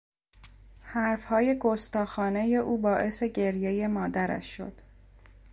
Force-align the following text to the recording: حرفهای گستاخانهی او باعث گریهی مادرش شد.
حرفهای 0.81 1.59
گستاخانهی 1.59 2.55
او 2.55 2.77
باعث 2.77 3.23
گریهی 3.23 3.87
مادرش 3.87 4.45
شد. 4.57 4.73